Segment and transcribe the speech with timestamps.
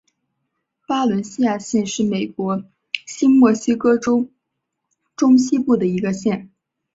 [0.87, 2.63] 巴伦西亚县是美国
[3.05, 4.27] 新墨西哥州
[5.15, 6.49] 中西部的一个县。